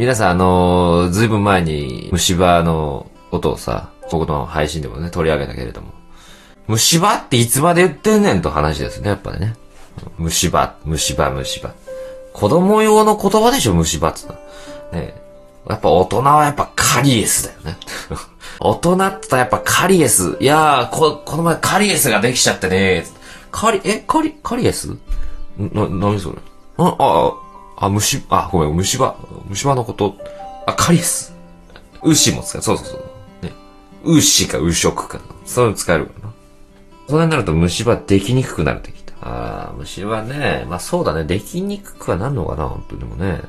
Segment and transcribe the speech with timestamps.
[0.00, 5.92] 皆さんあのーずいぶん前に虫歯の音をさ、僕の配信でもね、取り上げたけれども。
[6.68, 9.56] 虫歯っていつまで言ってんねんと話ですね、やっぱりね。
[10.16, 11.74] 虫歯、虫歯、虫歯。
[12.32, 14.28] 子供用の言葉でしょ、虫歯っつっ
[14.90, 14.96] た。
[14.96, 15.20] ね
[15.68, 17.76] やっぱ大人はやっぱカリエスだよね。
[18.58, 20.38] 大人ってったらやっぱカリエス。
[20.40, 23.04] いやー、こ、この前カリエスができちゃってね
[23.52, 24.96] カリ、え、カリ、カリエス？
[25.58, 26.36] な、なにそれ？
[26.78, 27.32] あ、あ、
[27.80, 29.16] あ、虫、あ、ごめん、虫歯。
[29.48, 30.16] 虫歯のこと。
[30.66, 31.34] あ、カリエス。
[32.02, 32.62] 牛も使う。
[32.62, 33.46] そうそうそう。
[33.46, 33.52] ね。
[34.04, 35.18] 牛か牛食か。
[35.46, 36.34] そういうの使えるからな。
[37.08, 39.14] それになると虫歯できにくくなるってきた。
[39.22, 40.66] ああ、虫歯ね。
[40.68, 41.24] まあそうだね。
[41.24, 43.40] できにくくはなるのかな、本当にでもね。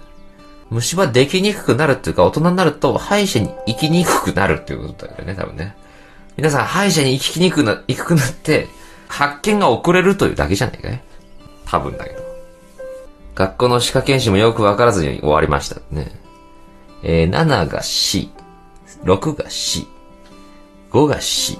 [0.70, 5.76] 虫歯できにくくなるっていうか、大人になると歯医者に行きにくくなるっていうことだよね、多分ね。
[6.38, 8.70] 皆さん歯医者に行きにくくな、行くくなって、
[9.10, 11.04] 発見が遅れるというだけじゃないかい
[11.66, 12.31] 多分だけど。
[13.36, 15.82] 学校の歯科検診もよくわからずに終わりました。
[15.92, 16.12] ね。
[17.04, 18.30] えー、7が C、
[19.04, 19.88] 6が C、
[20.92, 21.58] 5が C、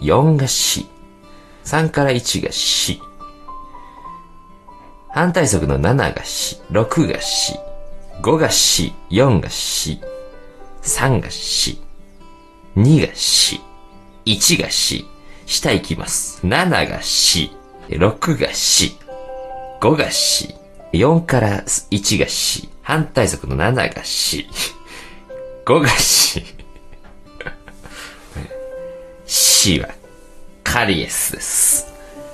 [0.00, 0.86] 4が C、
[1.64, 3.00] 3から1が C、
[5.08, 7.54] 反対則の7が C、6が C、
[8.22, 10.00] 5が C、4が C、
[10.82, 11.80] 3が C、
[12.76, 13.60] 2が C、
[14.24, 15.04] 1が C、
[15.46, 16.46] 下行きます。
[16.46, 17.50] 7が C、
[17.88, 18.96] 6が C、
[19.80, 20.54] 5が C、
[20.92, 24.46] 4から1が C、反対則の7が C、
[25.64, 26.44] 5が C、
[29.26, 29.88] C は
[30.64, 31.86] カリエスです。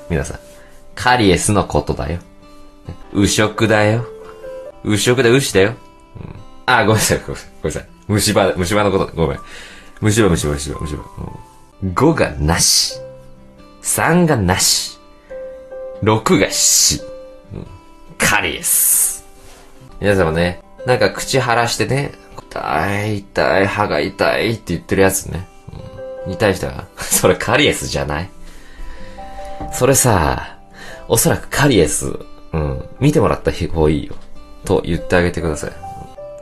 [0.08, 0.40] 皆さん、
[0.94, 2.20] カリエスのことだよ。
[3.12, 4.06] 右食だよ。
[4.84, 5.70] 右食で牛だよ。
[5.70, 6.34] うん、
[6.66, 7.88] あ、ごめんなさい、ごめんなさい。
[8.08, 9.12] 虫歯、虫歯のことだ。
[9.12, 9.40] ごめん。
[10.00, 11.02] 虫歯、虫歯、虫歯、虫歯。
[11.82, 12.98] うん、5がなし。
[13.82, 14.98] 3がなし。
[16.02, 17.02] 6がし。
[17.52, 17.66] うん、
[18.18, 19.24] カリエス。
[20.00, 22.12] 皆様ね、なんか口腫らしてね、
[22.50, 25.46] 痛い、痛い、歯が痛いって言ってるやつね。
[26.24, 28.30] うん、に対しては、 それカリエスじゃない？
[29.72, 30.56] それさ、
[31.08, 32.18] おそらくカリエス、
[32.52, 34.14] うん、見てもらった方がいいよ。
[34.64, 35.72] と言ってあげてください。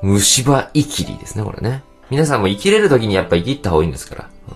[0.03, 1.83] 虫歯生きりですね、これね。
[2.11, 4.29] 皆さんも生きれる時にやっぱ生きった方がいいんですから。
[4.49, 4.55] うん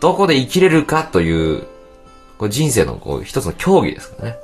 [0.00, 1.62] どこで生きれるかという、
[2.36, 4.36] こう人生のこう一つの競技ですからね。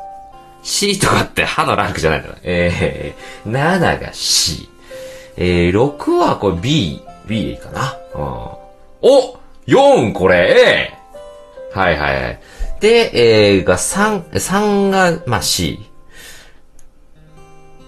[0.63, 2.41] C とかって歯のランクじゃないんだから。
[2.45, 4.69] えー、7が C。
[5.37, 7.97] えー、6はこれ B、B でいいかな？
[8.15, 8.23] うん、
[9.03, 10.93] お !4 これ
[11.75, 11.79] A!
[11.79, 12.41] はいはいはい。
[12.81, 15.87] で、えー、が3、3が、まあ C。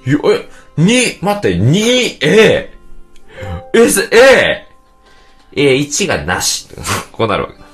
[0.06, 0.49] よ、え、
[0.81, 2.72] 2、待って、2、A!
[3.75, 4.66] S、A!
[5.55, 6.69] えー、1がなし。
[7.12, 7.65] こうなるわけだ。